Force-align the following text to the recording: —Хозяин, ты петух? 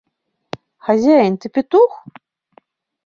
—Хозяин, 0.85 1.33
ты 1.43 1.47
петух? 1.53 1.91